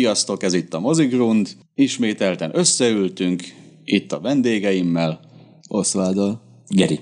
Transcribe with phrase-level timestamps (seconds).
[0.00, 1.48] Sziasztok, ez itt a Mozigrund.
[1.74, 3.42] Ismételten összeültünk,
[3.84, 5.20] itt a vendégeimmel,
[5.68, 6.40] Oszváldal.
[6.68, 7.00] Geri.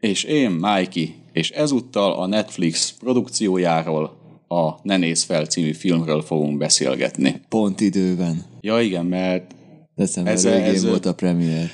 [0.00, 4.16] és én, Mikey, és ezúttal a Netflix produkciójáról,
[4.48, 7.40] a Ne nézz fel című filmről fogunk beszélgetni.
[7.48, 8.44] Pont időben.
[8.60, 9.54] Ja igen, mert
[9.94, 11.70] December Ez- ez, végén ez- volt a premier.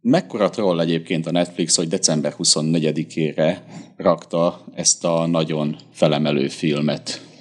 [0.00, 3.56] mekkora troll egyébként a Netflix, hogy december 24-ére
[3.96, 7.32] rakta ezt a nagyon felemelő filmet.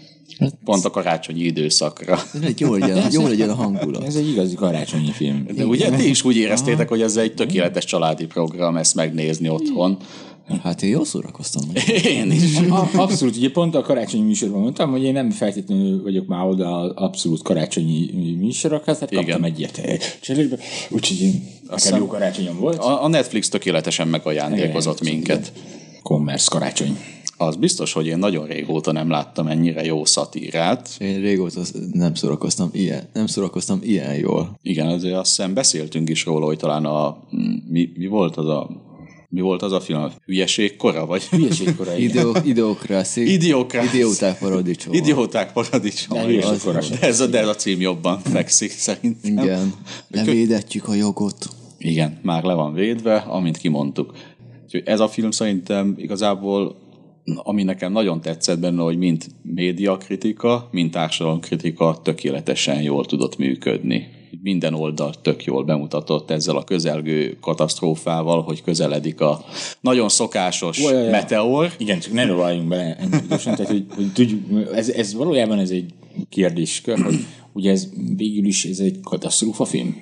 [0.65, 2.19] Pont a karácsonyi időszakra.
[2.41, 4.03] Ez jó legyen, jó legyen a hangulat.
[4.03, 5.47] Ez egy igazi karácsonyi film.
[5.55, 9.97] De ugye ti is úgy éreztétek, hogy ez egy tökéletes családi program ezt megnézni otthon.
[10.63, 11.61] Hát én jól szórakoztam.
[12.03, 12.57] Én is.
[12.95, 16.91] Abszolút, ugye pont a karácsonyi műsorban mondtam, hogy én nem feltétlenül vagyok már oda az
[16.95, 19.43] abszolút karácsonyi műsorokhoz, tehát kaptam Igen.
[19.43, 20.57] egy ilyet eh, cserébe,
[20.89, 22.77] úgyhogy én, nekem jó karácsonyom volt.
[22.77, 25.51] A, a Netflix tökéletesen megajándékozott minket.
[26.03, 26.97] Commerce karácsony.
[27.37, 30.89] Az biztos, hogy én nagyon régóta nem láttam ennyire jó szatírát.
[30.99, 34.59] Én régóta nem szórakoztam ilyen, nem szórakoztam ilyen jól.
[34.61, 37.17] Igen, azért azt hiszem beszéltünk is róla, hogy talán a...
[37.69, 38.69] Mi, mi volt az a...
[39.29, 40.11] Mi volt az a film?
[40.25, 41.23] Hülyeség kora, vagy?
[41.23, 42.09] Hülyeségkora, igen.
[42.09, 43.33] Ideo, idiokraszi.
[43.33, 43.87] Idiokraszi.
[43.97, 44.93] Idióták paradicsom.
[44.93, 46.19] Idióták paradicsom.
[46.19, 46.79] Hülyeség kora.
[46.79, 49.37] De ez a, de ez a cím jobban fekszik szerintem.
[49.43, 49.73] Igen.
[50.07, 51.47] Levédetjük a jogot.
[51.77, 54.13] Igen, már le van védve, amint kimondtuk.
[54.63, 56.75] Úgyhogy ez a film szerintem igazából,
[57.35, 64.07] ami nekem nagyon tetszett benne, hogy mind médiakritika, mind társadalomkritika tökéletesen jól tudott működni.
[64.41, 69.45] Minden oldal tök jól bemutatott ezzel a közelgő katasztrófával, hogy közeledik a
[69.81, 71.11] nagyon szokásos Olyan, olyan.
[71.11, 71.71] meteor.
[71.77, 72.97] Igen, csak ne rovaljunk bele
[73.27, 74.41] tehát hogy, hogy tudjuk,
[74.73, 75.93] ez, ez valójában ez egy
[76.29, 77.15] kérdéskör, hogy
[77.53, 79.95] ugye ez végül is ez egy katasztrófa film.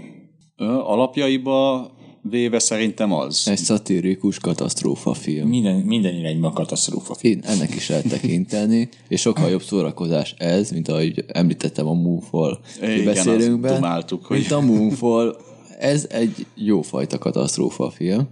[0.83, 3.47] Alapjaiba véve szerintem az.
[3.47, 5.47] Egy szatirikus katasztrófa film.
[5.49, 7.33] Minden, minden irányban katasztrófa film.
[7.33, 12.59] Én ennek is lehet tekinteni, és sokkal jobb szórakozás ez, mint ahogy említettem a Moonfall
[12.81, 15.35] azt dumáltuk, hogy- Mint a Moonfall,
[15.79, 18.27] ez egy jófajta katasztrófa film.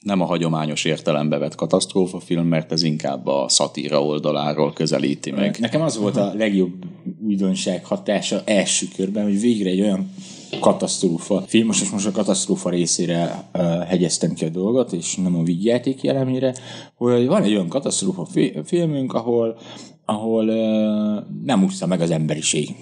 [0.00, 5.56] nem a hagyományos értelembe vett katasztrófafilm, mert ez inkább a szatíra oldaláról közelíti meg.
[5.60, 6.72] Nekem az volt a legjobb
[7.26, 10.10] újdonság hatása első körben, hogy végre egy olyan
[10.60, 15.42] katasztrófa film, most, most a katasztrófa részére uh, hegyeztem ki a dolgot, és nem a
[15.42, 16.54] vígjáték jellemére,
[16.94, 19.58] hogy van egy olyan katasztrófa fi- filmünk, ahol,
[20.04, 22.74] ahol uh, nem úszta meg az emberiség.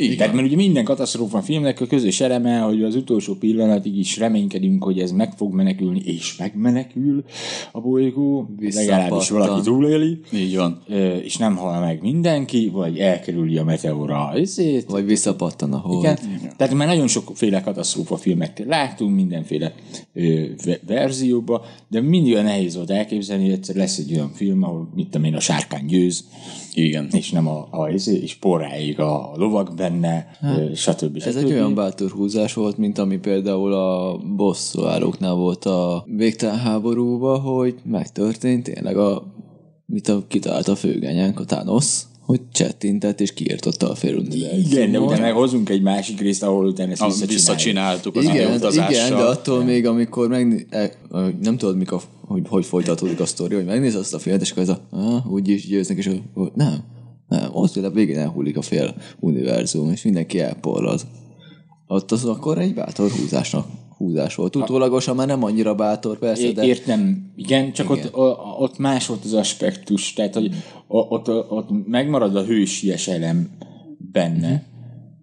[0.00, 0.16] Igen.
[0.16, 4.84] Tehát mert ugye minden katasztrófa filmnek a közös eleme, hogy az utolsó pillanatig is reménykedünk,
[4.84, 7.24] hogy ez meg fog menekülni, és megmenekül
[7.72, 10.82] a bolygó, legalábbis valaki túléli Így van.
[11.22, 14.90] és nem hal meg mindenki, vagy elkerüli a meteora ezért.
[14.90, 15.98] Vagy visszapattan a hold.
[16.02, 16.18] Igen.
[16.56, 19.74] Tehát már nagyon sokféle katasztrófa filmet láttunk, mindenféle
[20.12, 24.62] ö, ve- verzióba, de mindig olyan nehéz volt elképzelni, hogy egyszer lesz egy olyan film,
[24.62, 26.24] ahol mit tudom én, a sárkány győz,
[26.74, 27.08] Igen.
[27.12, 31.16] és nem a, a és porráig a lovak benne, ö, stb.
[31.16, 31.44] Ez stb.
[31.44, 37.74] egy olyan bátor húzás volt, mint ami például a bosszúállóknál volt a végtelen háborúban, hogy
[37.84, 39.22] megtörtént tényleg a,
[39.86, 44.72] mit a, kitalált a főgenyánk, a Thanos, hogy csettintett és kiirtotta a féluniverzumot.
[44.72, 47.38] Igen, de utána hozunk egy másik részt, ahol utána ezt A, visszacsináljuk.
[47.38, 50.66] visszacsináltuk az Igen, igen, de attól még, amikor megné...
[50.70, 50.92] e,
[51.40, 54.50] nem tudod, mik a, hogy, hogy folytatódik a sztori, hogy megnézed azt a filmet, és
[54.50, 56.84] akkor ez a, ah, úgy is győznek, és akkor, nem,
[57.28, 61.06] nem, ott a végén elhullik a fél univerzum, és mindenki elporlad.
[61.86, 63.66] Ott az akkor egy bátor húzásnak
[63.96, 64.56] húzás volt.
[64.56, 68.08] Utólagosan már nem annyira bátor, persze, É- de Értem, igen, csak Igen.
[68.12, 70.54] Ott, ott más volt az aspektus, tehát hogy
[70.86, 73.50] o- ott, ott megmarad a hősies elem
[74.12, 74.48] benne.
[74.48, 74.77] Mhm.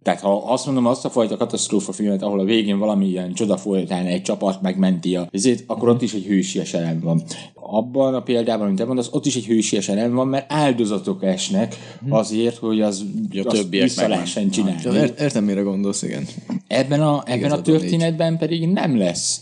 [0.06, 3.58] Tehát ha azt mondom, azt a fajta katasztrófa filmet, ahol a végén valami ilyen csoda
[3.58, 7.24] folytán egy csapat megmenti a ezért, akkor ott is egy hősies elem van.
[7.54, 11.76] Abban a példában, amit te mondasz, ott is egy hősies elem van, mert áldozatok esnek
[12.02, 12.14] Mhm.
[12.14, 14.82] azért, hogy az, a azt többiek vissza lehessen csinálni.
[14.84, 16.28] Ja, ért, értem, mire gondolsz, igen.
[16.68, 19.42] Ebben a, ebben a Igazad van, történetben pedig nem lesz.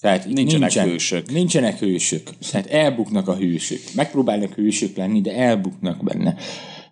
[0.00, 1.30] Tehát Nincsenek nincsen, hősök.
[1.30, 2.30] Nincsenek hősök.
[2.50, 3.80] Tehát elbuknak a hősök.
[3.94, 6.36] Megpróbálnak hősök lenni, de elbuknak benne.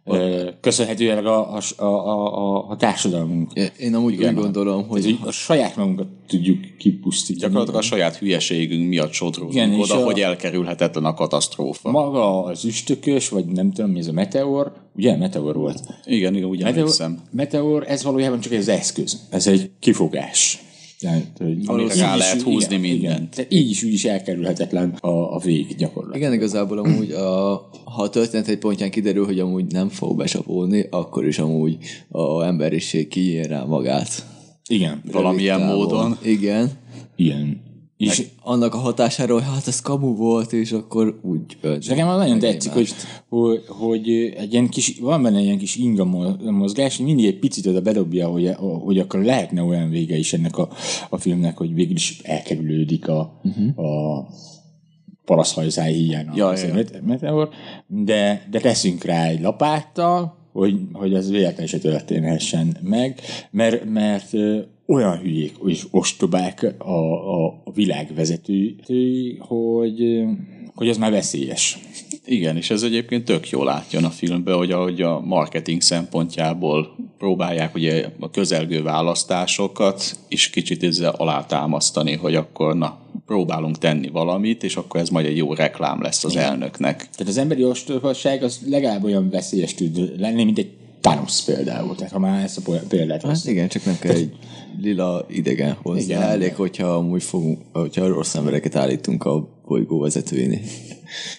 [0.04, 3.52] Ö, Köszönhetően a, a, a, a, a társadalmunk.
[3.78, 7.40] Én amúgy úgy gondolom, Ez, hogy hogy a saját magunkat tudjuk kipusztítani.
[7.52, 11.90] Gyakorlatilag a saját hülyeségünk miatt sodródunk Igen, és oda, a- hogy elkerülhetetlen a katasztrófa.
[11.90, 15.81] Maga az üstökös, vagy nem tudom mi ez a meteor, ugye meteor volt.
[16.05, 16.90] Igen, igen, úgy Meteor,
[17.31, 19.20] meteor, ez valójában csak egy eszköz.
[19.31, 20.62] Ez egy kifogás.
[21.02, 23.14] Tehát, hogy Amire rá lehet húzni igen, mindent.
[23.14, 23.28] Igen.
[23.31, 26.20] Tehát így is úgy is elkerülhetetlen a, a vég gyakorlatilag.
[26.20, 30.87] Igen, igazából amúgy, a, ha a történet egy pontján kiderül, hogy amúgy nem fog becsapódni,
[30.90, 31.78] akkor is amúgy
[32.08, 34.26] a emberiség kinyír rá magát.
[34.69, 35.02] Igen.
[35.12, 35.76] Valamilyen távon.
[35.76, 36.19] módon.
[36.22, 36.70] Igen.
[37.16, 37.62] Igen.
[38.06, 41.56] És Annak a hatásáról, hogy hát ez kamu volt, és akkor úgy.
[41.78, 42.93] És nekem az nagyon meg tetszik, hogy,
[43.28, 47.38] hogy, hogy egy ilyen kis, van benne ilyen kis inga mo- mozgás, hogy mindig egy
[47.38, 50.69] picit oda bedobja, hogy, hogy akkor lehetne olyan vége is ennek a,
[51.10, 53.87] a filmnek, hogy végül is elkerülődik a, uh-huh.
[53.87, 54.28] a
[55.25, 56.52] paraszhajzáj hiány Ja,
[57.20, 57.48] ja.
[57.87, 63.20] de, de teszünk rá egy lapáttal, hogy, hogy ez véletlenül se történhessen meg,
[63.50, 64.31] mert, mert
[64.87, 70.23] olyan hülyék és ostobák a, a, a világ vezetői, hogy,
[70.75, 71.79] hogy az már veszélyes.
[72.25, 77.75] Igen, és ez egyébként tök jól átjön a filmbe, hogy ahogy a marketing szempontjából próbálják
[77.75, 84.76] ugye a közelgő választásokat is kicsit ezzel alátámasztani, hogy akkor na, próbálunk tenni valamit, és
[84.76, 86.96] akkor ez majd egy jó reklám lesz az elnöknek.
[86.96, 90.70] Tehát az emberi ostobaság az legalább olyan veszélyes tud lenni, mint egy
[91.00, 91.94] Thanos például.
[91.94, 93.46] Tehát ha már ezt a példát Hát vesz.
[93.46, 94.32] igen, csak nem kell egy
[94.80, 96.02] lila idegen hozzá.
[96.02, 96.22] Igen.
[96.22, 100.60] Elég, hogyha amúgy fogunk, hogyha rossz embereket állítunk a bolygó vezetőjénél.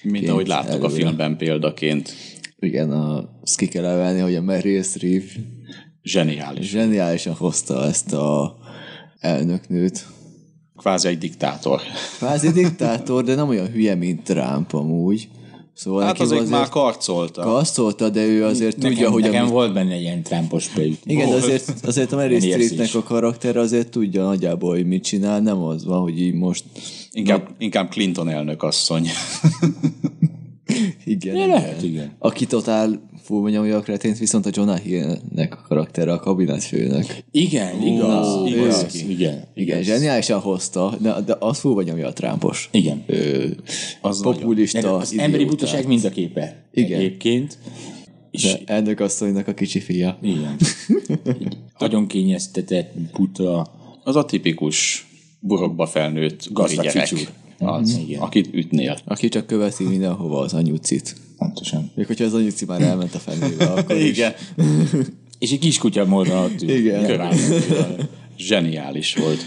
[0.03, 1.01] Mint ahogy láttuk a előre.
[1.01, 2.13] filmben példaként.
[2.59, 5.23] Igen, a, azt ki kell emelni, hogy a Meryl Streep
[6.03, 6.69] Zseniális.
[6.69, 8.57] zseniálisan hozta ezt a
[9.19, 10.05] elnöknőt.
[10.77, 11.81] Kvázi egy diktátor.
[12.17, 15.29] Kvázi diktátor, de nem olyan hülye, mint Trump amúgy.
[15.75, 17.41] Szóval Hát neki azért már karcolta.
[17.41, 20.97] kasztolta, de ő azért Nekem, tudja, hogy nekem amit volt benne egy ilyen Trumpos például.
[21.05, 22.53] Igen, de azért, azért a érzés.
[22.53, 26.63] Streepnek a karakter azért tudja nagyjából, hogy mit csinál, nem az van, hogy így most
[27.11, 29.07] Inkább, inkább Clinton elnök asszony.
[31.05, 31.47] igen, igen.
[31.47, 32.15] lehet, igen.
[32.19, 37.05] Aki totál fúlmonyomja a kretént, viszont a Jonah Hill-nek a karaktere a kabinetfőnök.
[37.31, 38.95] Igen, igaz, ő igaz, az.
[39.07, 42.69] igen, Igen, zseniálisan hozta, de, de az fúlmonyomja a Trumpos.
[42.71, 43.03] igen.
[43.07, 43.45] Ö,
[44.01, 46.63] Az populista De az emberi butaság mind a képe.
[46.73, 46.99] Igen.
[46.99, 47.57] Egyébként.
[48.31, 50.17] És De elnök asszonynak a kicsi fia.
[50.21, 50.55] igen.
[51.79, 53.71] Nagyon kényeztetett, buta,
[54.03, 55.07] Az a tipikus
[55.39, 57.13] burokba felnőtt Gazdag gyerek.
[57.59, 58.21] Az, Igen.
[58.21, 58.97] akit ütnél.
[59.05, 61.15] Aki csak követi mindenhova az anyucit.
[61.43, 61.91] Pontosan.
[61.95, 64.09] Még hogyha az anyuci már elment a fenébe, akkor is.
[64.09, 64.33] Igen.
[65.39, 66.69] És egy kis kutya módon ott ül.
[66.69, 67.05] Igen.
[67.05, 67.37] Körán.
[68.37, 69.45] Zseniális volt.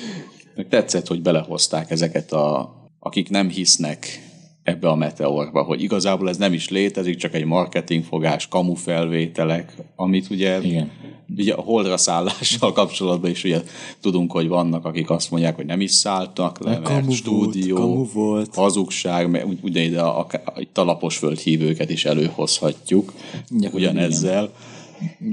[0.56, 4.25] Meg tetszett, hogy belehozták ezeket a, akik nem hisznek
[4.66, 10.60] ebbe a meteorba, hogy igazából ez nem is létezik, csak egy marketingfogás, kamufelvételek, amit ugye,
[10.62, 10.90] Igen.
[11.36, 13.62] ugye a holdra szállással kapcsolatban is ugye
[14.00, 17.74] tudunk, hogy vannak, akik azt mondják, hogy nem is szálltak le, mert kamu volt, stúdió,
[17.76, 18.54] kamu volt.
[18.54, 20.26] hazugság, mert ugy- ugye ide a, a,
[20.56, 23.12] itt a lapos földhívőket is előhozhatjuk
[23.48, 24.50] Gyakorlatilag ugyanezzel.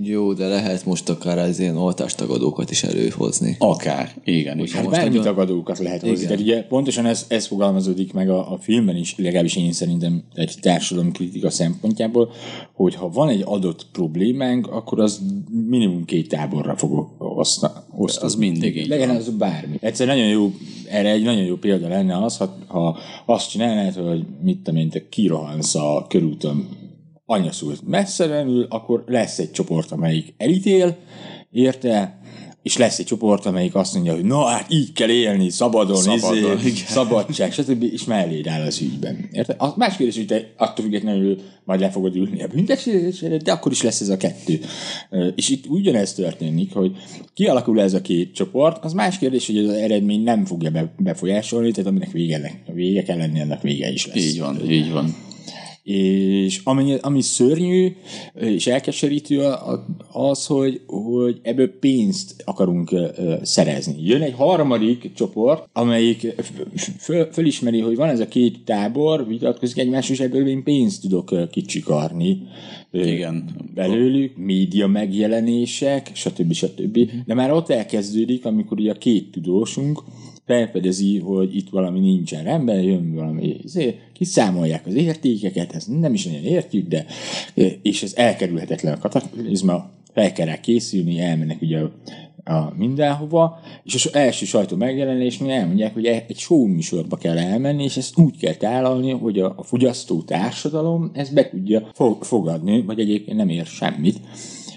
[0.02, 3.56] Jó, de lehet most akár az ilyen oltástagadókat is előhozni.
[3.60, 4.60] Akár, igen.
[4.60, 4.68] igen.
[4.74, 6.16] Hát most bármi nagyon- tagadókat lehet hozni.
[6.16, 6.28] Igen.
[6.28, 10.56] Tehát ugye pontosan ez, ez fogalmazódik meg a, a filmben is, legalábbis én szerintem egy
[10.62, 12.32] társadalom kritika szempontjából,
[12.74, 15.22] hogy ha van egy adott problémánk, akkor az
[15.70, 18.26] minimum két táborra fog oszta, osztani.
[18.26, 19.78] Az mindig így Legyen az bármi.
[19.80, 20.52] Egyszer nagyon jó,
[20.90, 24.90] erre egy nagyon jó példa lenne az, ha, ha azt csinálnád, hogy mit tudom én,
[24.90, 26.68] te kirohansz a körúton
[27.26, 30.98] anyaszult messzelenül, akkor lesz egy csoport, amelyik elítél,
[31.52, 32.22] érte,
[32.64, 36.58] és lesz egy csoport, amelyik azt mondja, hogy na hát így kell élni, szabadon, Szabadon,
[36.58, 36.86] izé, igen.
[36.88, 37.84] szabadság, stb.
[37.84, 39.30] és melléd áll az ügyben.
[39.32, 39.56] Érte?
[39.58, 43.72] A más kérdés, hogy te attól függetlenül majd le fogod ülni a büntetésre, de akkor
[43.72, 44.60] is lesz ez a kettő.
[45.36, 46.92] És itt ugyanez történik, hogy
[47.34, 51.72] kialakul ez a két csoport, az más kérdés, hogy az eredmény nem fogja be- befolyásolni,
[51.72, 54.18] tehát aminek vége, vége kell lenni, annak vége is lesz.
[54.18, 55.16] Így van, így van.
[55.84, 57.96] És ami, ami szörnyű
[58.34, 59.42] és elkeserítő
[60.12, 62.96] az, hogy, hogy ebből pénzt akarunk
[63.42, 63.96] szerezni.
[64.00, 66.36] Jön egy harmadik csoport, amelyik
[67.00, 71.50] föl, fölismeri, hogy van ez a két tábor, vitatkozik egymás, és ebből én pénzt tudok
[71.52, 72.42] kicsikarni.
[72.92, 73.50] Igen.
[73.74, 76.54] belőlük, média megjelenések, stb.
[76.54, 77.00] stb.
[77.26, 80.04] De már ott elkezdődik, amikor ugye a két tudósunk
[80.46, 86.26] felfedezi, hogy itt valami nincsen rendben, jön valami, izé, kiszámolják az értékeket, ezt nem is
[86.26, 87.06] nagyon értjük, de
[87.82, 91.80] és ez elkerülhetetlen a kataklizma, fel kell rá készülni, elmennek ugye
[92.46, 97.98] a, mindenhova, és az első sajtó megjelenésnél elmondják, hogy egy show műsorba kell elmenni, és
[97.98, 103.00] ezt úgy kell tálalni, hogy a, a fogyasztó társadalom ezt be tudja fo- fogadni, vagy
[103.00, 104.20] egyébként nem ér semmit.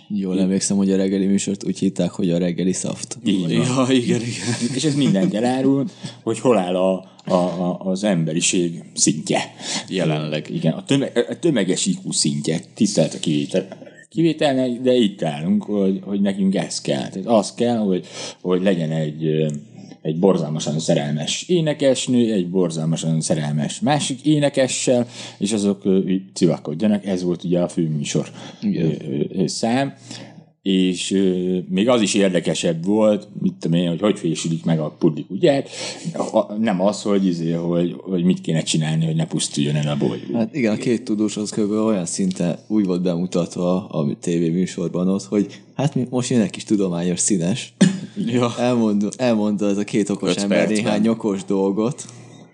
[0.09, 3.19] Jól emlékszem, hogy a reggeli műsort úgy hitták, hogy a reggeli szaft.
[3.25, 3.51] Így.
[3.51, 4.75] Ja, igen, igen.
[4.75, 5.85] És ez mindent elárul,
[6.23, 9.41] hogy hol áll a, a, a, az emberiség szintje.
[9.89, 10.51] Jelenleg.
[10.51, 13.69] Igen, a, töme, a tömeges IQ szintje, tisztelt a kivétel,
[14.09, 17.09] kivételnek, de itt állunk, hogy, hogy nekünk ez kell.
[17.09, 18.07] Tehát az kell, hogy,
[18.41, 19.47] hogy legyen egy,
[20.07, 25.07] egy borzalmasan szerelmes énekesnő, egy borzalmasan szerelmes másik énekessel,
[25.39, 25.83] és azok
[26.35, 27.07] civakodjanak.
[27.07, 28.31] Ez volt ugye a főműsor
[28.63, 28.93] ö, ö,
[29.29, 29.95] ö, szám.
[30.67, 31.23] És
[31.69, 35.65] még az is érdekesebb volt, mit tudom én, hogy hogy fésülik meg a pudlik, ugye?
[36.33, 39.97] A, nem az, hogy, izé, hogy, hogy mit kéne csinálni, hogy ne pusztuljon el a
[39.97, 40.35] bolygó.
[40.35, 41.71] Hát igen, a két tudós az kb.
[41.71, 46.65] olyan szinten úgy volt bemutatva a tévéműsorban ott, hogy hát mi most jön egy kis
[46.65, 47.75] tudományos színes.
[48.27, 48.55] Ja.
[48.59, 50.85] Elmond, elmondta ez a két okos Öt ember percben.
[50.85, 52.05] néhány okos dolgot.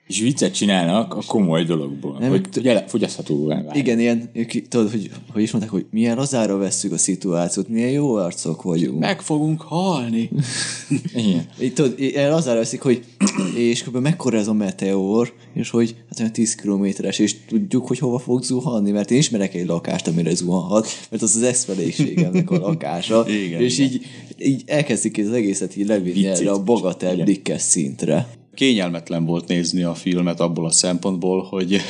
[0.06, 3.82] És viccet csinálnak a komoly dologból, nem, hogy, hogy ele- fogyaszthatóvá válik.
[3.82, 4.30] Igen, ilyen,
[4.68, 8.98] tudod, hogy, hogy is mondták, hogy milyen rozára vesszük a szituációt, milyen jó arcok vagyunk.
[8.98, 10.30] Meg fogunk halni.
[11.14, 11.46] Igen.
[11.60, 11.94] Így tudod,
[12.30, 13.04] azzal veszik, hogy
[13.56, 13.96] és kb.
[13.96, 18.42] mekkora ez a meteor, és hogy hát olyan 10 kilométeres, és tudjuk, hogy hova fog
[18.42, 23.60] zuhanni, mert én ismerek egy lakást, amire zuhanhat, mert az az ex-feleségemnek a lakása, Igen,
[23.60, 23.90] és igen.
[23.90, 24.06] így,
[24.38, 27.24] így elkezdik az egészet így levinni erre a bagatel Igen.
[27.24, 28.40] blikkes szintre.
[28.54, 31.80] Kényelmetlen volt nézni a filmet abból a szempontból, hogy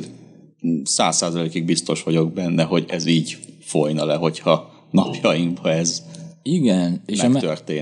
[0.84, 6.02] száz százalékig biztos vagyok benne, hogy ez így folyna le, hogyha napjainkban ez
[6.42, 7.30] Igen, és a,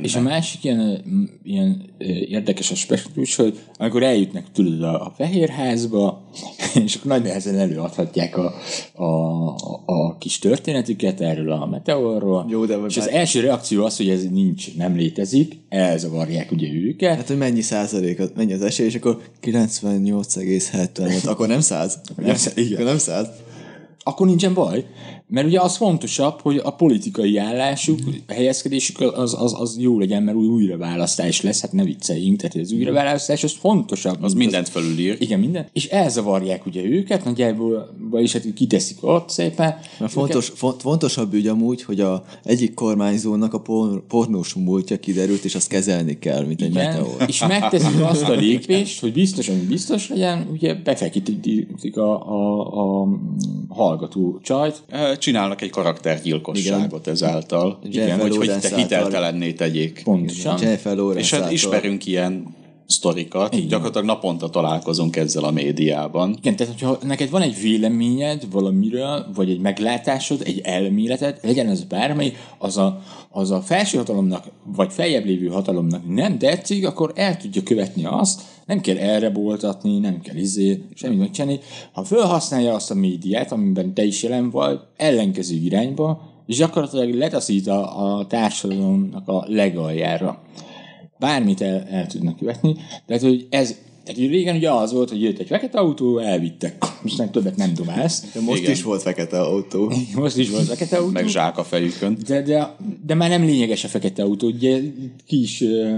[0.02, 1.04] és a másik ilyen,
[1.42, 1.90] ilyen
[2.28, 6.22] érdekes aspektus, hogy amikor eljutnak tudod a, a Fehérházba,
[6.84, 8.54] és akkor nagy nehezen előadhatják a,
[8.94, 12.46] a, a, a kis történetüket erről a meteorról.
[12.48, 16.68] Jó, de és már- az első reakció az, hogy ez nincs, nem létezik, elzavarják ugye
[16.72, 17.16] őket.
[17.16, 22.00] Hát, hogy mennyi százalék, mennyi az esély, és akkor 98,75, akkor nem 100?
[22.16, 22.72] Nem száz, igen.
[22.72, 23.28] Akkor nem 100?
[24.02, 24.84] Akkor nincsen baj.
[25.26, 30.22] Mert ugye az fontosabb, hogy a politikai állásuk, a helyezkedésük az, az, az jó legyen,
[30.22, 34.22] mert új újraválasztás lesz, hát ne vicceljünk, tehát az újraválasztás az fontosabb.
[34.22, 35.16] az mindent fölülír.
[35.18, 35.66] Igen, minden.
[35.72, 39.78] És elzavarják ugye őket, nagyjából, vagyis hát kiteszik ott szépen.
[39.98, 45.44] Mert fontos, font, fontosabb ügy amúgy, hogy a egyik kormányzónak a por, pornós múltja kiderült,
[45.44, 47.16] és azt kezelni kell, mint egy meteor.
[47.26, 53.02] és megteszik azt a lépést, hogy biztos, hogy biztos legyen, ugye befekítik a, a,
[53.68, 54.82] a hallgató csajt,
[55.18, 57.78] Csinálnak egy karaktergyilkosságot ezáltal.
[57.82, 60.00] Jennifer Igen, hogy, hogy te hiteltelenné tegyék.
[60.04, 60.58] pontosan.
[61.14, 62.58] És hát ismerünk ilyen
[62.90, 63.54] sztorikat.
[63.54, 63.68] Igen.
[63.68, 66.36] Gyakorlatilag naponta találkozunk ezzel a médiában.
[66.38, 71.84] Igen, tehát hogyha neked van egy véleményed valamiről, vagy egy meglátásod, egy elméleted, legyen ez
[71.84, 77.36] bármely, az a, az a felső hatalomnak, vagy feljebb lévő hatalomnak nem tetszik, akkor el
[77.36, 81.60] tudja követni azt, nem kell erre boltatni, nem kell izé, semmit megcsinálni.
[81.92, 87.66] Ha felhasználja azt a médiát, amiben te is jelen vagy, ellenkező irányba, és gyakorlatilag letaszít
[87.66, 90.42] a, a társadalomnak a legaljára
[91.20, 92.76] bármit el, el tudnak követni.
[93.06, 96.84] Tehát, hogy ez, tehát hogy régen ugye az volt, hogy jött egy fekete autó, elvittek.
[97.02, 98.24] Most nem többet nem dumálsz.
[98.34, 98.72] De most Igen.
[98.72, 99.92] is volt fekete autó.
[100.14, 101.10] Most is volt fekete autó.
[101.10, 102.18] Meg zsák a fejükön.
[102.26, 102.76] De, de,
[103.06, 104.80] de már nem lényeges a fekete autó, ugye
[105.26, 105.96] ki is, ö,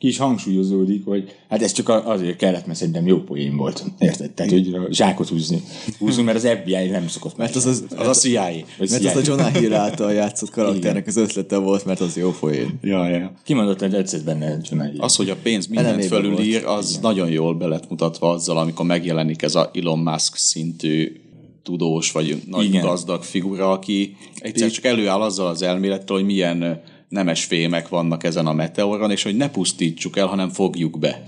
[0.00, 3.84] ki is hangsúlyozódik, hogy hát ez csak azért kellett, mert szerintem jó poén volt.
[3.98, 4.30] Érted?
[4.30, 5.62] Tehát, hogy a zsákot húzni.
[5.98, 8.42] Húzunk, mert az FBI nem szokott Mert az, az, Az a CIA.
[8.42, 9.20] Mert az a CIA.
[9.24, 12.78] Jonah Hill által játszott karakternek az ötlete volt, mert az jó poén.
[12.82, 13.32] Ja, ja.
[13.44, 15.00] Kimondottan tetszett benne John Hill.
[15.00, 19.42] Az, hogy a pénz mindent fölülír, az nagyon jól be lett mutatva azzal, amikor megjelenik
[19.42, 21.20] ez a Elon Musk szintű
[21.62, 22.84] tudós, vagy nagy Igen.
[22.84, 28.46] Gazdag figura, aki egyszer csak előáll azzal az elmélettel, hogy milyen nemes fémek vannak ezen
[28.46, 31.22] a meteoron, és hogy ne pusztítsuk el, hanem fogjuk be.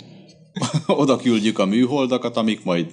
[0.87, 2.87] Oda küldjük a műholdakat, amik majd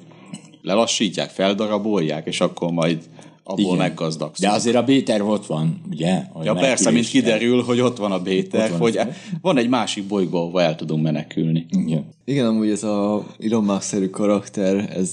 [0.62, 3.10] lelassítják, feldarabolják, és akkor majd
[3.50, 3.77] abból Igen.
[3.77, 4.46] meggazdagszik.
[4.46, 6.22] De azért a B-terv ott van, ugye?
[6.32, 9.08] Hogy Ja persze, mint kiderül, hogy ott van a Béter, van hogy az-
[9.41, 11.65] van egy másik bolygó, ahova el tudunk menekülni.
[11.70, 12.06] Igen.
[12.25, 15.12] Igen, amúgy ez a Elon Musk-szerű karakter, ez,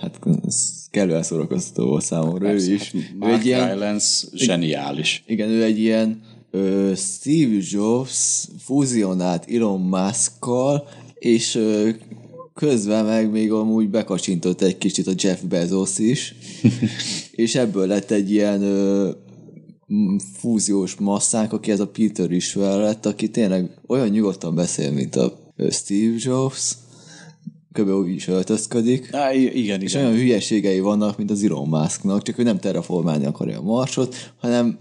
[0.00, 2.94] hát, ez kellően szórakoztató volt számomra, ő is.
[2.94, 5.22] Ő Mark egy ilyen, Rylance zseniális.
[5.26, 11.88] igen, ő egy ilyen ö, Steve Jobs fúzionált Elon Musk-kal, és ö,
[12.58, 16.34] közben meg még amúgy bekacsintott egy kicsit a Jeff Bezos is,
[17.32, 19.10] és ebből lett egy ilyen ö,
[20.38, 25.52] fúziós masszánk, aki ez a Peter is lett, aki tényleg olyan nyugodtan beszél, mint a
[25.70, 26.72] Steve Jobs,
[27.72, 27.88] kb.
[27.88, 30.04] úgy is öltözködik, Á, i- igen, és igen.
[30.06, 34.78] olyan hülyeségei vannak, mint az Elon Musknak, csak ő nem terraformálni akarja a marsot, hanem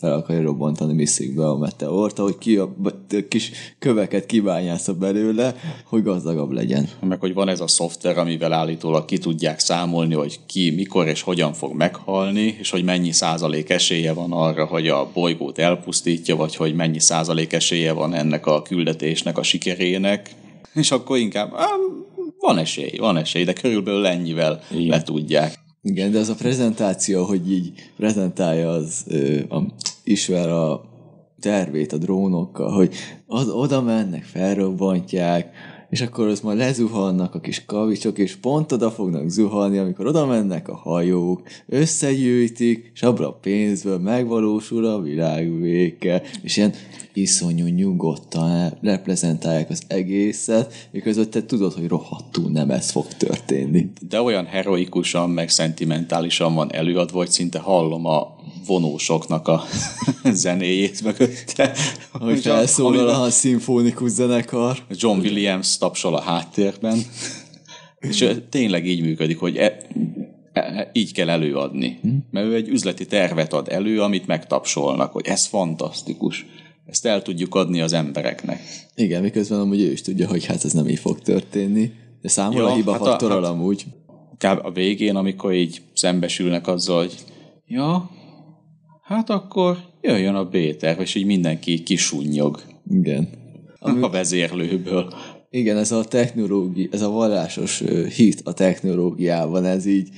[0.00, 2.90] fel akarja robbantani misszikbe a meteort, ahogy ki a, a
[3.28, 6.88] kis köveket kibányásza belőle, hogy gazdagabb legyen.
[7.00, 11.22] Meg hogy van ez a szoftver, amivel állítólag ki tudják számolni, hogy ki, mikor és
[11.22, 16.56] hogyan fog meghalni, és hogy mennyi százalék esélye van arra, hogy a bolygót elpusztítja, vagy
[16.56, 20.30] hogy mennyi százalék esélye van ennek a küldetésnek a sikerének.
[20.74, 21.80] És akkor inkább ám,
[22.38, 24.86] van esély, van esély, de körülbelül ennyivel Igen.
[24.86, 25.60] le tudják.
[25.82, 29.62] Igen, de az a prezentáció, hogy így prezentálja az ö, a,
[30.04, 30.84] ismer a
[31.40, 32.94] tervét a drónokkal, hogy
[33.26, 35.54] az, oda mennek, felrobbantják,
[35.92, 40.26] és akkor ott majd lezuhannak a kis kavicsok, és pont oda fognak zuhanni, amikor oda
[40.26, 46.72] mennek a hajók, összegyűjtik, és abra a pénzből megvalósul a világ vége, és ilyen
[47.12, 53.90] iszonyú nyugodtan reprezentálják az egészet, miközben te tudod, hogy rohadtul nem ez fog történni.
[54.08, 58.34] De olyan heroikusan, meg szentimentálisan van előadva, hogy szinte hallom a
[58.66, 59.64] vonósoknak a
[60.32, 61.74] zenéjét mögötte.
[62.12, 64.78] Hogy felszólal a szimfonikus zenekar.
[64.90, 66.98] John Williams tapsol a háttérben.
[68.00, 69.78] És tényleg így működik, hogy e,
[70.52, 71.98] e, így kell előadni.
[72.30, 76.46] Mert ő egy üzleti tervet ad elő, amit megtapsolnak, hogy ez fantasztikus.
[76.86, 78.60] Ezt el tudjuk adni az embereknek.
[78.94, 81.90] Igen, miközben amúgy ő is tudja, hogy hát ez nem így fog történni.
[82.20, 83.84] De számol Ja, a hiba hát a- faktorral hát- amúgy.
[84.38, 84.66] Kb.
[84.66, 87.14] a végén, amikor így szembesülnek azzal, hogy
[87.66, 88.10] ja,
[89.12, 93.28] hát akkor jöjjön a B-terv, és így mindenki kisunnyog Igen.
[93.80, 95.12] a vezérlőből.
[95.50, 97.82] Igen, ez a technológia, ez a vallásos
[98.16, 100.08] hit a technológiában, ez így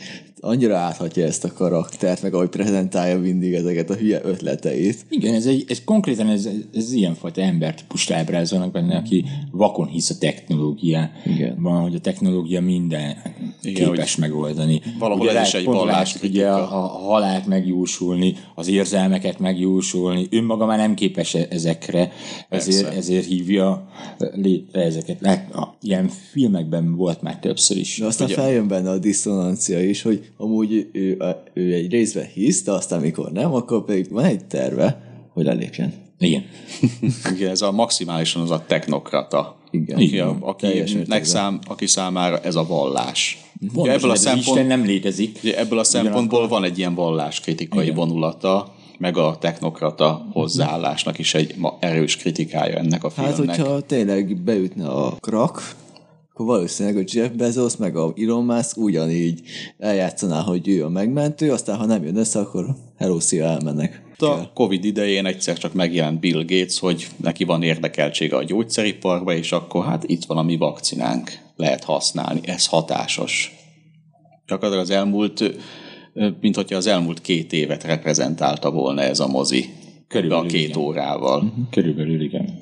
[0.45, 5.07] annyira áthatja ezt a karaktert, meg ahogy prezentálja mindig ezeket a hülye ötleteit.
[5.09, 10.19] Igen, ez, egy, ez konkrétan ez, ez ilyenfajta embertípust ábrázolnak benne, aki vakon hisz a
[10.19, 13.17] technológiában, hogy a technológia minden
[13.65, 14.83] Igen, képes megoldani.
[14.99, 20.79] valahol ez is egy látjuk Ugye a, a halált megjósolni, az érzelmeket megjósolni, önmaga már
[20.79, 22.13] nem képes e- ezekre,
[22.49, 23.89] ezért, ezért hívja
[24.35, 25.21] létre ezeket.
[25.21, 27.99] Lát, a, ilyen filmekben volt már többször is.
[27.99, 31.17] De aztán Ugye- feljön benne a diszonancia is, hogy amúgy ő,
[31.55, 35.03] ő egy részben hisz, de aztán mikor nem, akkor pedig van egy terve,
[35.33, 35.93] hogy lelépjen.
[36.19, 36.45] Igen.
[37.33, 39.57] Ugye ez a maximálisan az a technokrata.
[39.75, 39.97] Igen.
[39.97, 40.27] Aki, Igen.
[40.41, 41.25] a, Teljes akinek mértékben.
[41.25, 43.39] szám, aki számára ez a vallás.
[43.61, 45.39] Ugye Pontosan, ebből, a szempont, Isten nem létezik.
[45.43, 47.95] ugye ebből a szempontból van egy ilyen valláskritikai Igen.
[47.95, 53.57] vonulata, meg a technokrata hozzáállásnak is egy erős kritikája ennek a Hát, filmnek.
[53.57, 55.75] hogyha tényleg beütne a krak,
[56.35, 59.41] akkor valószínűleg a Jeff Bezos meg a Elon Musk ugyanígy
[59.79, 64.03] eljátszaná, hogy ő a megmentő, aztán ha nem jön össze, akkor hello, szia, elmennek.
[64.19, 69.53] A Covid idején egyszer csak megjelent Bill Gates, hogy neki van érdekeltsége a gyógyszeriparba, és
[69.53, 73.53] akkor hát itt van a mi vakcinánk, lehet használni, ez hatásos.
[74.47, 75.55] Gyakorlatilag az elmúlt,
[76.41, 79.69] mint hogyha az elmúlt két évet reprezentálta volna ez a mozi.
[80.09, 80.79] Körülbelül a két igen.
[80.81, 81.53] órával.
[81.71, 82.54] Körülbelül igen.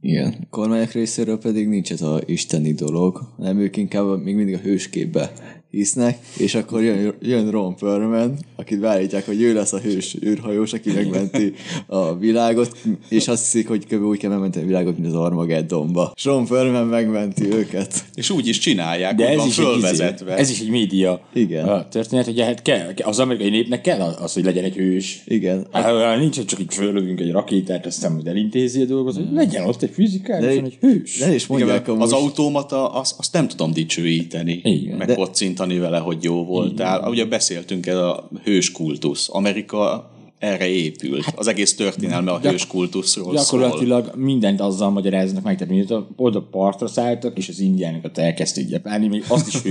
[0.00, 0.34] Igen.
[0.40, 4.58] A kormányok részéről pedig nincs ez a isteni dolog, hanem ők inkább még mindig a
[4.58, 5.32] hősképbe
[5.70, 10.72] hisznek, és akkor jön, jön Ron Perlman, akit beállítják, hogy ő lesz a hős űrhajós,
[10.72, 11.52] aki megmenti
[11.86, 12.76] a világot,
[13.08, 14.02] és azt hiszik, hogy kb.
[14.04, 16.12] úgy kell megmenteni a világot, mint az Armageddonba.
[16.16, 18.04] És Ron Perlman megmenti őket.
[18.14, 20.32] És úgy is csinálják, De hogy ez van is, egy, fölvezetve.
[20.32, 21.68] izé, ez is egy média Igen.
[21.68, 25.22] a történet, hogy hát kell, az amerikai népnek kell az, hogy legyen egy hős.
[25.26, 25.66] Igen.
[25.72, 29.64] Hát, nincs, hogy csak így fölövünk egy rakétát, aztán majd elintézi a dolgot, hogy legyen
[29.66, 31.18] ott egy fizikálisan De- egy hős.
[31.18, 35.14] De is mondják Igen, az automata, azt, azt nem tudom dicsőíteni, Igen, meg de-
[35.58, 37.10] kocintani vele, hogy jó voltál.
[37.10, 39.28] Ugye beszéltünk, ez a hős kultusz.
[39.32, 41.24] Amerika erre épült.
[41.36, 43.60] Az egész történelme a hős kultuszról szól.
[43.60, 49.08] Gyakorlatilag mindent azzal magyaráznak meg, tehát mint oda partra szálltak, és az indiánokat elkezdték gyepálni,
[49.08, 49.54] még azt is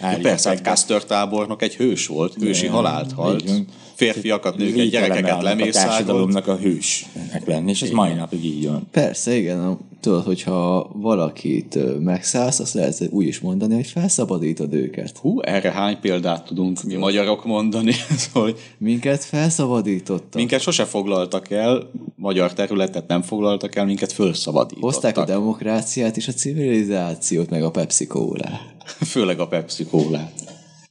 [0.00, 0.62] állították Persze, hát.
[0.62, 3.50] Custer tábornok egy hős volt, hősi halált halt.
[3.50, 3.64] Így.
[4.00, 8.88] Férfiakat, nőket, gyerekeket annak a társadalomnak a hősnek lenni, és ez mai napig így van.
[8.90, 15.18] Persze, igen, tudod, hogyha valakit megszállsz, azt lehet úgy is mondani, hogy felszabadítod őket.
[15.18, 17.94] Hú, erre hány példát tudunk mi magyarok mondani,
[18.32, 20.34] hogy Minket felszabadítottak.
[20.34, 24.90] minket sose foglaltak el, magyar területet nem foglaltak el, minket felszabadítottak.
[24.90, 30.30] Hozták a demokráciát és a civilizációt, meg a Pepsi cola Főleg a Pepsi Cola.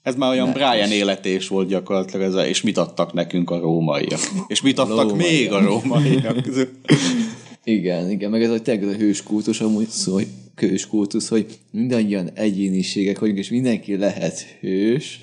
[0.10, 4.20] Ez már olyan Brian életés volt gyakorlatilag, ez a, és mit adtak nekünk a rómaiak.
[4.48, 5.18] És mit adtak Rómaiak.
[5.32, 6.38] még a rómaiak.
[7.64, 11.28] Igen, igen, meg ez a tényleg ez a hős kultus, amúgy szó, hogy hős kultusz,
[11.30, 15.22] hogy mindannyian egyéniségek vagyunk, és mindenki lehet hős.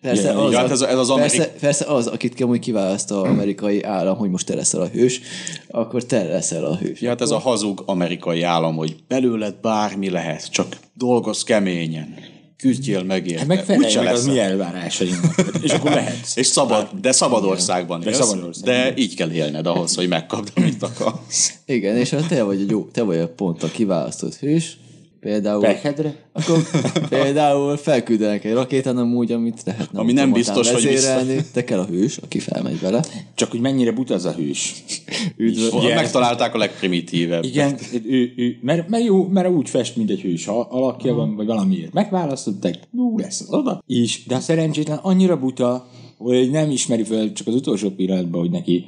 [0.00, 3.10] Persze, Igen, az, hát ez- ez az amerik- persze, persze az, akit ki amúgy kiválaszt
[3.10, 5.20] az amerikai állam, hogy most te leszel a hős,
[5.68, 7.00] akkor te leszel a hős.
[7.00, 12.14] Ja, hát ez a hazug amerikai állam, hogy belőled bármi lehet, csak dolgozz keményen,
[12.58, 13.38] küzdjél meg érte.
[13.38, 15.50] Hát meg felelj meg az mi elvárásainknak.
[15.62, 16.36] És akkor lehetsz.
[16.42, 18.74] És szabad, de szabad országban De élsz, szabad országban.
[18.74, 21.52] de így kell élned ahhoz, hogy megkapd, amit akarsz.
[21.66, 24.78] Igen, és te vagy, a jó, te vagy a pont a kiválasztott hős,
[25.20, 26.14] például, Pechedre?
[26.32, 26.62] akkor
[27.08, 31.44] például felküldenek egy rakétán amúgy, amit lehetne Ami nem biztos, hogy vezérelni.
[31.52, 33.04] Te kell a hős, aki felmegy vele.
[33.34, 34.74] Csak hogy mennyire buta az a hős.
[35.36, 35.94] Üdv- Igen.
[35.94, 37.44] Megtalálták a legprimitívebb.
[37.44, 37.78] Igen,
[38.08, 41.46] ő, ő, mert, mert, jó, mert úgy fest, mint egy hős ha- alakja van, vagy
[41.46, 41.92] valamiért.
[41.92, 43.82] Megválasztották, jó lesz az oda.
[43.86, 48.50] És, de a szerencsétlen annyira buta, hogy nem ismeri fel csak az utolsó pillanatban, hogy
[48.50, 48.84] neki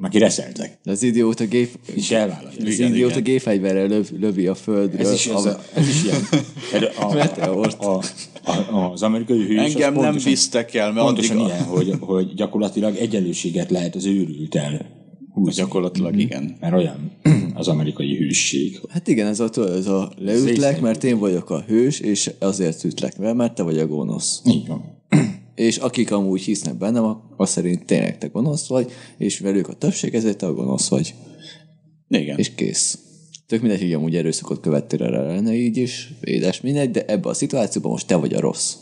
[0.00, 0.78] aki reszeltek.
[0.82, 1.68] De az idióta gép...
[1.94, 2.58] És elvállalja.
[2.66, 5.00] Az Igen, idióta gépfegyverrel löv, lövi a földről.
[5.00, 6.20] Ez is, a, ez is ilyen.
[7.00, 7.82] A, Meteort.
[7.82, 8.02] a,
[8.44, 11.54] a, az amerikai hős Engem nem visztek el, mert Pontosan addig a...
[11.54, 15.02] ilyen, hogy, hogy gyakorlatilag egyenlőséget lehet az őrült el
[15.34, 15.62] húzni.
[15.62, 16.56] Gyakorlatilag igen.
[16.60, 17.10] Mert olyan
[17.54, 18.80] az amerikai hősség.
[18.88, 23.18] Hát igen, ez a, ez a leütlek, mert én vagyok a hős, és azért ütlek
[23.18, 24.42] mert te vagy a gonosz.
[24.46, 24.93] Így van.
[25.54, 30.14] És akik amúgy hisznek bennem, az szerint tényleg te gonosz vagy, és velük a többség,
[30.14, 31.14] ezért te gonosz vagy.
[32.08, 32.38] Igen.
[32.38, 32.98] És kész.
[33.46, 37.34] Tök mindegy, hogy amúgy erőszakot követtél el ellene így is, édes mindegy, de ebben a
[37.34, 38.74] szituációban most te vagy a rossz.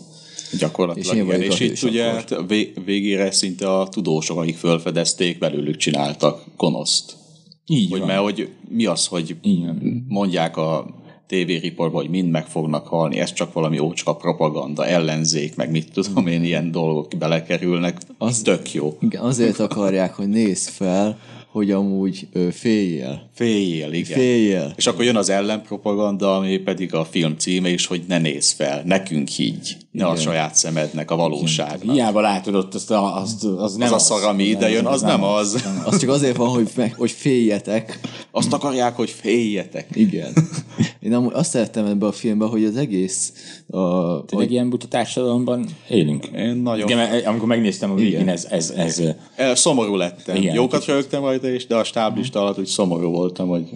[0.59, 1.43] Gyakorlatilag És igen.
[1.43, 2.35] És itt ugye hát
[2.85, 7.17] végére szinte a tudósok, akik felfedezték, belőlük csináltak gonoszt.
[7.67, 8.09] Így Hogy, van.
[8.09, 10.05] mert hogy mi az, hogy Igen.
[10.09, 10.95] mondják a
[11.33, 16.27] tévériportban, hogy mind meg fognak halni, ez csak valami ócska propaganda, ellenzék, meg mit tudom
[16.27, 18.97] én, ilyen dolgok belekerülnek, az tök jó.
[19.01, 21.19] Igen, azért akarják, hogy nézd fel,
[21.51, 23.29] hogy amúgy ö, féljél.
[23.35, 24.19] Féljél, igen.
[24.19, 24.73] Féljél.
[24.77, 28.83] És akkor jön az ellenpropaganda, ami pedig a film címe is, hogy ne nézz fel,
[28.85, 31.95] nekünk higgy, ne a saját szemednek, a valóságnak.
[31.95, 35.03] Hiába látod ott azt, a, azt az nem Az a szar, ami ide jön, az
[35.03, 35.65] nem az.
[35.85, 38.01] Az csak azért van, hogy, meg, hogy féljetek.
[38.31, 39.87] Azt akarják, hogy féljetek.
[39.93, 40.33] Igen.
[41.01, 43.33] Én amúgy azt szerettem ebbe a filmbe, hogy az egész
[43.71, 46.27] a, Tényleg ilyen buta társadalomban élünk.
[46.27, 48.29] Én nagyon Igen, amikor megnéztem a végén, Igen.
[48.29, 49.03] ez, ez, ez,
[49.55, 50.37] szomorú lettem.
[50.37, 50.55] Igen.
[50.55, 53.69] Jókat rögtem rajta is, de a stáblista alatt úgy szomorú voltam, hogy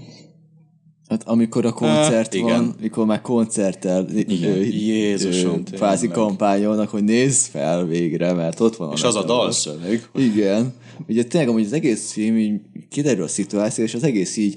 [1.08, 2.74] Hát amikor a koncert Ah, van, igen.
[2.80, 4.06] mikor már koncerttel
[4.42, 9.24] ö, Jézusom, kvázi kampányolnak, hogy nézz fel végre, mert ott van a és az a
[9.24, 10.08] dalszöveg.
[10.14, 10.74] Igen.
[11.08, 14.56] Ugye tényleg amúgy az egész film így kiderül a szituáció, és az egész így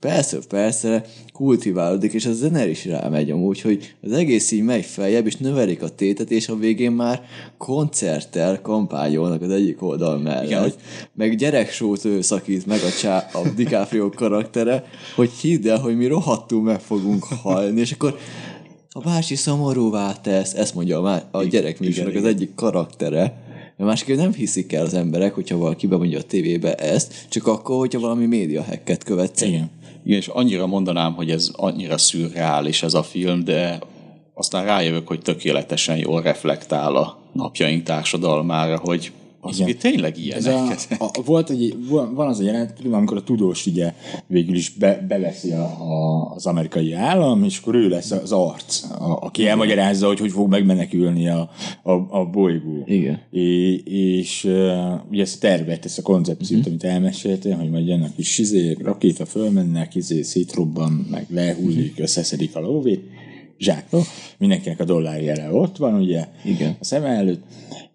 [0.00, 5.26] persze, persze kultiválódik, és a zene is rámegy amúgy, hogy az egész így megy feljebb,
[5.26, 7.22] és növelik a tétet, és a végén már
[7.56, 10.46] koncerttel kampányolnak az egyik oldal mellett.
[10.46, 10.72] Igen,
[11.14, 14.84] Meg gyereksót ő szakít meg a, csá, a DiCaprio karaktere,
[15.14, 18.18] hogy hidd el, hogy mi rohadtul meg fogunk halni, és akkor
[18.90, 23.20] a bácsi szomorúvá tesz, ezt mondja a, a gyerekműsornak az egyik karaktere,
[23.76, 27.78] mert másképp nem hiszik el az emberek, hogyha valaki bemondja a tévébe ezt, csak akkor,
[27.78, 29.42] hogyha valami média hacket követsz.
[29.42, 29.70] igen.
[30.04, 33.78] Igen, és annyira mondanám, hogy ez annyira szürreális ez a film, de
[34.34, 39.76] aztán rájövök, hogy tökéletesen jól reflektál a napjaink társadalmára, hogy az Igen.
[39.76, 43.94] tényleg Ez a, a, volt egy, van az a jelent, tudom, amikor a tudós ugye
[44.26, 48.82] végül is be, beveszi a, a, az amerikai állam, és akkor ő lesz az arc,
[48.82, 51.50] a, aki elmagyarázza, hogy hogy fog megmenekülni a,
[51.82, 52.82] a, a bolygó.
[52.86, 53.20] Igen.
[53.30, 53.74] É,
[54.14, 58.38] és uh, ugye ezt a tervet, ezt a koncepciót, amit elmeséltél, hogy majd jönnek kis
[58.38, 63.17] izé, rakéta fölmennek, izé szétrobban, meg lehullik, összeszedik a lóvét,
[63.58, 64.00] zsákba,
[64.38, 66.76] mindenkinek a dollárjele ott van, ugye, Igen.
[66.80, 67.42] a szem előtt,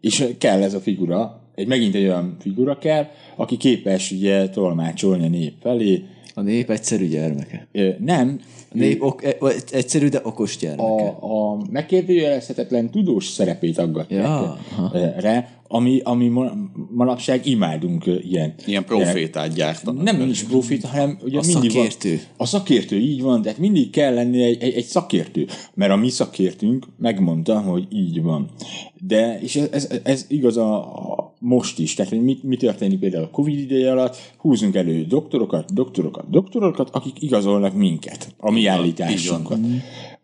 [0.02, 5.26] és kell ez a figura, egy megint egy olyan figura kell, aki képes ugye tolmácsolni
[5.26, 6.04] a nép felé.
[6.36, 7.67] A nép egyszerű gyermeke.
[7.71, 8.39] Ö, Nem,
[8.71, 9.38] A nép ok, e-
[9.71, 11.04] egyszerű, de okos gyermeke.
[11.04, 14.58] a, a megkérdőjelezhetetlen tudós szerepét aggatják Ja,
[14.93, 16.54] ja, re, ami, ami ma-
[16.91, 18.54] manapság imádunk ilyen.
[18.65, 20.04] Ilyen profétát gyártanak.
[20.04, 22.10] Nem is profita, hanem ugye A mindig szakértő.
[22.10, 25.95] Van, a szakértő, így van, tehát mindig kell lenni egy, egy, egy szakértő, mert a
[25.95, 28.49] mi szakértünk megmondta, hogy így van.
[29.08, 32.99] De, és ez, ez, ez igaz a, a most is, tehát hogy mi, mi történik
[32.99, 38.65] például a Covid ideje alatt, húzunk elő doktorokat, doktorokat, doktorokat, akik igazolnak minket, a mi
[38.65, 39.60] állításunkat.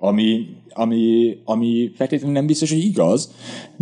[0.02, 3.32] Ami, ami, ami feltétlenül nem biztos, hogy igaz,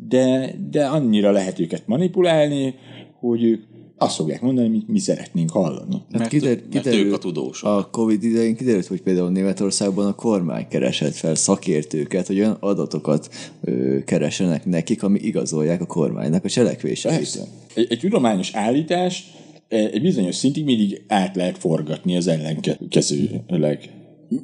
[0.08, 2.75] de, de annyira lehet őket manipulálni,
[3.19, 3.63] hogy ők
[3.97, 5.93] azt fogják mondani, amit mi szeretnénk hallani.
[5.93, 7.69] Hát Mert- kider, mert kiderült, ők a tudósok.
[7.69, 13.30] A Covid idején kiderült, hogy például Németországban a kormány keresett fel szakértőket, hogy olyan adatokat
[13.62, 17.15] ö, keresenek nekik, ami igazolják a kormánynak a cselekvéseit.
[17.15, 17.43] Persze.
[17.73, 19.32] Egy, egy tudományos állítás
[19.67, 23.89] egy bizonyos szintig mindig át lehet forgatni az ellenkezőleg.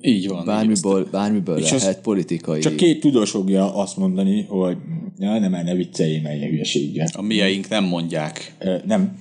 [0.01, 0.39] Így van.
[0.39, 2.59] így Bármiből, bármiből És az- lehet politikai...
[2.59, 4.77] Csak két tudós fogja azt mondani, hogy
[5.19, 7.07] ja, nem, már ne vicceljél meg ilyen hülyeséggel.
[7.13, 8.55] A mieink nem mondják.
[8.59, 9.17] Ö, Nem.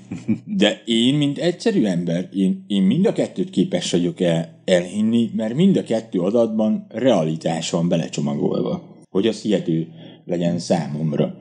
[0.47, 5.55] De én, mint egyszerű ember, én, én mind a kettőt képes vagyok el, elhinni, mert
[5.55, 8.83] mind a kettő adatban realitás van belecsomagolva.
[9.11, 9.87] Hogy az hihető
[10.25, 11.35] legyen számomra.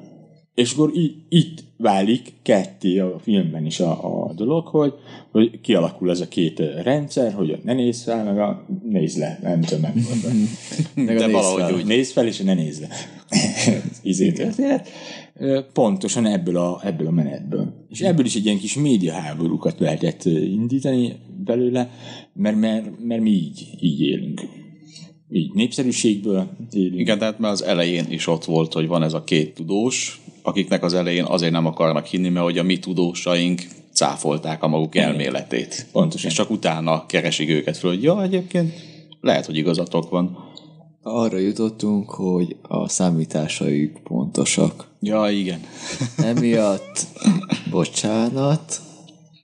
[0.55, 4.93] És akkor í- itt válik ketté a filmben is a, a dolog, hogy,
[5.31, 9.61] hogy kialakul ez a két rendszer, hogy ne nézz fel, meg a nézz le, nem
[9.61, 9.81] tudom
[10.95, 11.73] meg a De nézd valahogy fel.
[11.73, 11.85] úgy.
[11.85, 12.87] Nézz fel, és ne nézz le.
[14.01, 14.89] Izé történet.
[15.73, 17.85] Pontosan ebből a, ebből a menetből.
[17.89, 21.89] És ebből is egy ilyen kis médiaháborúkat lehetett indítani belőle,
[22.33, 24.41] mert, mert, mert mi így, így élünk.
[25.29, 26.99] Így népszerűségből élünk.
[26.99, 30.83] Igen, tehát már az elején is ott volt, hogy van ez a két tudós, akiknek
[30.83, 33.61] az elején azért nem akarnak hinni, mert hogy a mi tudósaink
[33.93, 35.87] cáfolták a maguk elméletét.
[35.91, 36.29] Pontosan.
[36.29, 38.73] És csak utána keresik őket föl, hogy ja, egyébként
[39.21, 40.49] lehet, hogy igazatok van.
[41.03, 44.87] Arra jutottunk, hogy a számításaik pontosak.
[44.99, 45.59] Ja, igen.
[46.17, 47.07] Emiatt
[47.69, 48.81] bocsánat,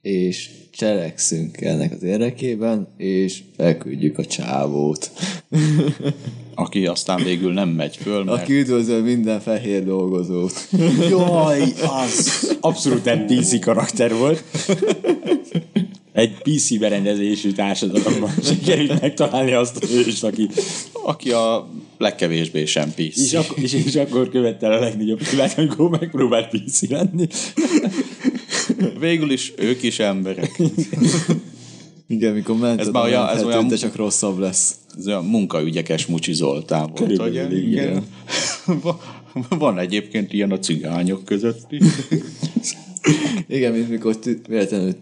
[0.00, 5.10] és cselekszünk ennek az érdekében, és elküldjük a csávót.
[6.60, 10.68] Aki aztán végül nem megy föl, mert Aki üdvözöl minden fehér dolgozót.
[11.10, 11.62] Jaj,
[12.02, 14.44] az abszolút nem PC karakter volt.
[16.12, 20.48] Egy PC berendezésű társadalomban sikerült megtalálni azt a hőst, aki
[20.92, 21.68] aki a
[21.98, 23.32] legkevésbé sem és, PC.
[23.32, 27.26] ak- és, és akkor követte el a legnagyobb hibát, amikor megpróbált PC lenni.
[29.00, 30.60] Végül is ők is emberek.
[32.08, 34.74] Igen, mikor ment Ez már olyan- ez olyan, csak rosszabb lesz.
[34.98, 36.94] Ez olyan munkaügyekes Mucsi Zoltán volt.
[36.94, 38.06] Körülbelül, hogy igen.
[38.82, 39.00] Va-
[39.48, 41.82] Van egyébként ilyen a cigányok között is.
[43.48, 44.94] Igen, mint mikor tü- véletlenül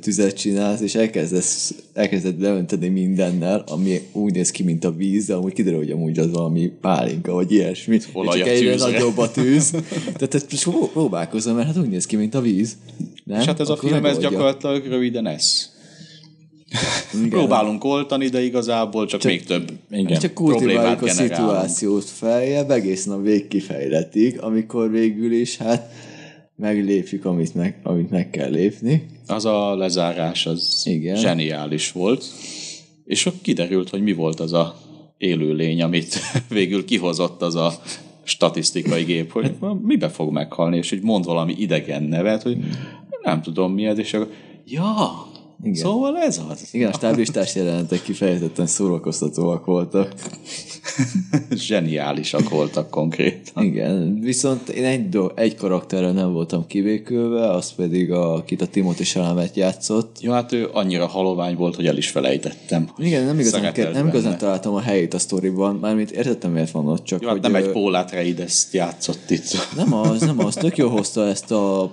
[0.00, 5.34] tüzet csinálsz, és elkezdesz, elkezded leönteni mindennel, ami úgy néz ki, mint a víz, de
[5.34, 7.94] amúgy kiderül, hogy amúgy az valami pálinka, vagy ilyesmi.
[7.94, 9.70] És Olaj csak a egyre nagyobb a tűz.
[10.18, 12.76] Tehát pró- próbálkozom, mert hát úgy néz ki, mint a víz.
[13.24, 13.40] Nem?
[13.40, 14.30] És hát ez a Akkor film, ez megoldja.
[14.30, 15.70] gyakorlatilag röviden ez.
[17.14, 17.28] Igen.
[17.28, 20.18] Próbálunk oltani, de igazából csak, még több Igen.
[20.18, 25.90] Csak kultiváljuk a szituációt feljebb egészen a végkifejletig, amikor végül is hát
[26.56, 29.06] meglépjük, amit meg, amit meg kell lépni.
[29.26, 31.16] Az a lezárás, az Igen.
[31.16, 32.24] zseniális volt.
[33.04, 34.76] És akkor kiderült, hogy mi volt az a
[35.18, 37.72] élőlény, amit végül kihozott az a
[38.24, 42.58] statisztikai gép, hogy mibe fog meghalni, és hogy mond valami idegen nevet, hogy
[43.22, 44.30] nem tudom mi ez, és akkor
[44.66, 45.26] ja,
[45.62, 45.74] Igen.
[45.74, 46.68] szóval ez az.
[46.72, 50.12] Igen, a stáblistás jelenetek kifejezetten szórakoztatóak voltak.
[51.50, 53.64] Zseniálisak voltak konkrétan.
[53.64, 58.66] Igen, viszont én egy, do- egy karakterre nem voltam kivékülve, az pedig a, akit a
[58.66, 60.16] Timothy Chalamet játszott.
[60.20, 62.90] Ja, hát ő annyira halovány volt, hogy el is felejtettem.
[62.98, 66.88] Igen, nem igazán, ke- nem igazán találtam a helyét a sztoriban, mármint értettem, miért van
[66.88, 67.50] ott, csak Jó, hát hogy...
[67.50, 69.74] nem ö, egy Paul Atreides játszott itt.
[69.76, 71.90] Nem az, nem az, tök jó hozta ezt a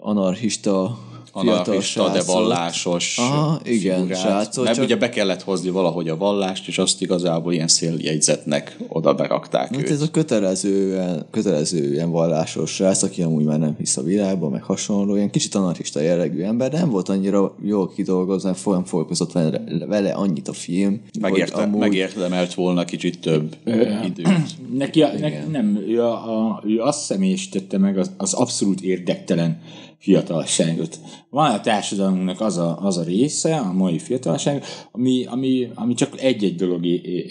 [0.00, 0.98] anarchista
[1.34, 4.20] anarchista, de vallásos Aha, igen, figurát.
[4.20, 8.76] srácot, Mert csak- ugye be kellett hozni valahogy a vallást, és azt igazából ilyen széljegyzetnek
[8.88, 9.90] oda berakták Hát őt.
[9.90, 14.62] ez a kötelezően, kötelező ilyen vallásos srác, aki amúgy már nem hisz a világban, meg
[14.62, 19.32] hasonló, ilyen kicsit anarchista jellegű ember, de nem volt annyira jól kidolgozva, nem folyam foglalkozott
[19.88, 23.56] vele, annyit a film, Megérte, amúgy, Megérdemelt volna kicsit több
[24.04, 24.28] időt.
[24.78, 29.60] Neki, a, neki nem, ő, a, a, ő azt személyisítette meg az, az abszolút érdektelen
[30.04, 30.98] fiatalságot.
[31.30, 36.20] Van a társadalmunknak az a, az a része, a mai fiatalság, ami, ami, ami csak
[36.20, 36.86] egy-egy dolog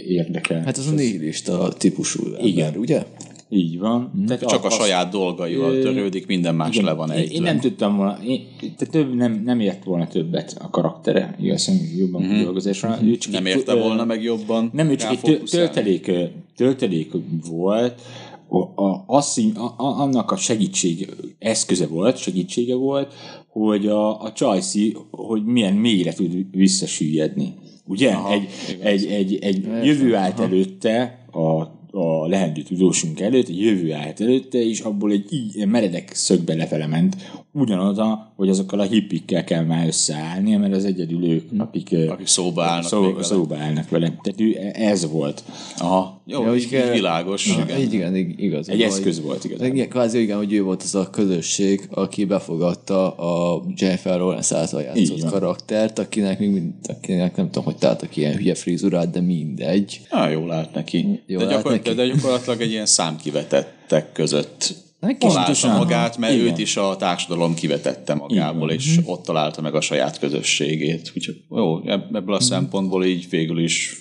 [0.07, 0.61] érdekel.
[0.63, 2.75] hát az a nihilista típusú ember, Igen.
[2.77, 3.05] ugye?
[3.49, 4.11] Így van.
[4.17, 4.25] Mm.
[4.25, 7.33] Tehát Csak a az- saját dolgaival törődik, minden más le van ejtve.
[7.35, 11.75] én nem tudtam volna, én, tehát több, nem, nem ért volna többet a karaktere, igazán
[11.97, 12.37] jobban mm-hmm.
[12.37, 12.97] kidolgozásra.
[13.03, 16.11] Ő csak nem egy- érte volna meg jobban Nem, ő csak egy töltelék,
[16.55, 17.11] töltelék
[17.49, 18.01] volt,
[18.47, 23.13] a, a, azt, a, a, annak a segítség eszköze volt, segítsége volt,
[23.47, 27.53] hogy a, a Csajci, hogy milyen mélyre tud visszasüllyedni.
[27.87, 28.11] Ugye?
[28.11, 28.47] Aha, egy,
[28.79, 34.57] egy, egy, egy jövő állt előtte a a lehendő tudósunk előtt, egy jövő állt előtte,
[34.65, 37.15] és abból egy így meredek szögbe lefele ment,
[37.51, 42.63] ugyanoda, hogy azokkal a hippikkel kell már összeállni, mert az egyedül ők, akik, Akik szóba
[42.63, 44.07] állnak szó, szóba állnak vele.
[44.23, 45.43] Tehát ő, ez volt.
[45.77, 47.55] Aha, jó, Ja, ja, így, így világos.
[47.55, 47.79] Na, igen.
[47.79, 48.69] Így igen, ig- igaz.
[48.69, 49.67] Egy eszköz volt igazán.
[49.75, 54.81] Igen, kvázi igen, hogy ő volt az a közösség, aki befogadta a Jennifer Lawrence által
[54.81, 60.01] játszott karaktert, akinek, még mind, akinek nem tudom, hogy találtak ilyen hülye frizurát, de mindegy.
[60.09, 61.21] Ah, jól állt neki.
[61.27, 61.93] Jól de, állt gyakor- neki.
[61.93, 64.73] de gyakorlatilag egy ilyen számkivetettek között
[65.19, 66.45] találta magát, mert Igen.
[66.45, 71.11] őt is a társadalom kivetette magából, és ott találta meg a saját közösségét.
[71.15, 73.97] Úgyhogy jó, ebb- ebből a szempontból így végül is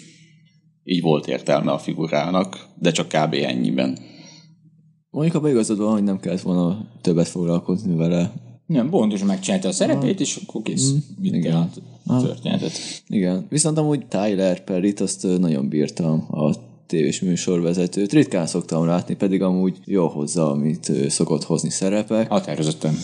[0.85, 3.35] így volt értelme a figurának, de csak kb.
[3.35, 3.99] ennyiben.
[5.11, 8.33] Mondjuk abban igazad van, hogy nem kellett volna többet foglalkozni vele.
[8.67, 10.93] Nem, pontosan megcsinálta a szerepét, és akkor kész.
[10.93, 11.41] Mm, igen.
[11.41, 11.71] igen.
[12.07, 12.73] a történetet.
[13.07, 13.47] Igen.
[13.49, 16.55] Viszont amúgy Tyler Perry-t azt nagyon bírtam a
[16.93, 18.13] tévés műsorvezetőt.
[18.13, 22.29] Ritkán szoktam látni, pedig amúgy jó hozza, amit szokott hozni szerepek.
[22.29, 22.95] Határozottan.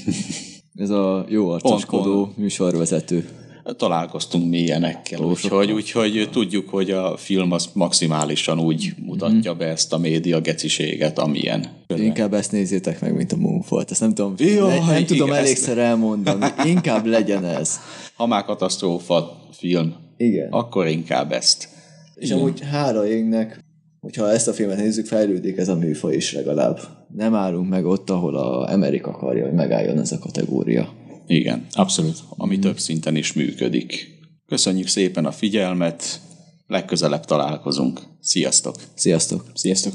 [0.84, 3.28] Ez a jó arcoskodó műsorvezető.
[3.76, 9.92] Találkoztunk mi ilyenekkel, úgyhogy, úgyhogy tudjuk, hogy a film az maximálisan úgy mutatja be ezt
[9.92, 11.66] a média geciséget, amilyen.
[11.96, 13.84] Inkább ezt nézzétek meg, mint a Moonfall.
[13.88, 16.46] Ezt nem tudom, Jaj, ne, nem tudom igen, elégszer elmondani.
[16.64, 17.80] Inkább legyen ez.
[18.16, 20.48] Ha már katasztrófa film, Igen.
[20.50, 21.76] akkor inkább ezt.
[22.18, 23.64] És amúgy hála égnek,
[24.00, 26.80] hogyha ezt a filmet nézzük, fejlődik ez a műfaj is legalább.
[27.14, 30.92] Nem állunk meg ott, ahol a Amerika akarja, hogy megálljon ez a kategória.
[31.26, 31.66] Igen.
[31.72, 32.18] Abszolút.
[32.28, 34.16] Ami több szinten is működik.
[34.46, 36.20] Köszönjük szépen a figyelmet,
[36.66, 38.00] legközelebb találkozunk.
[38.20, 38.74] Sziasztok!
[38.94, 39.44] Sziasztok!
[39.54, 39.92] Sziasztok!